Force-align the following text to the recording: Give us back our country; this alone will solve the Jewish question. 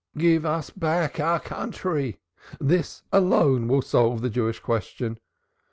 Give 0.17 0.47
us 0.47 0.71
back 0.71 1.19
our 1.19 1.39
country; 1.39 2.17
this 2.59 3.03
alone 3.13 3.67
will 3.67 3.83
solve 3.83 4.21
the 4.23 4.31
Jewish 4.31 4.59
question. 4.59 5.19